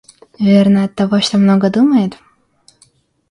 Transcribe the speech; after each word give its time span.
Верно, 0.39 0.83
оттого, 0.85 1.19
что 1.21 1.37
много 1.37 1.69
думает? 1.69 2.17